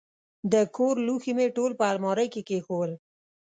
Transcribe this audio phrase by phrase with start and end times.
[0.51, 2.91] د کور لوښي مې ټول په المارۍ کې کښېنول.